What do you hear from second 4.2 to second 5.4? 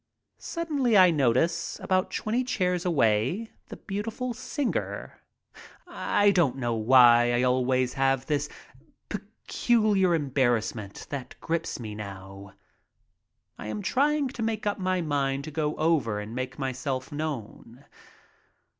singer.